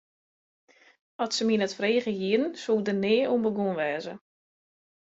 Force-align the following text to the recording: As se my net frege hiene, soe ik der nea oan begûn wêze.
As 1.23 1.31
se 1.35 1.43
my 1.49 1.55
net 1.59 1.75
frege 1.77 2.11
hiene, 2.19 2.47
soe 2.61 2.77
ik 2.79 2.85
der 2.87 2.97
nea 3.03 3.27
oan 3.31 3.43
begûn 3.45 3.77
wêze. 3.79 4.13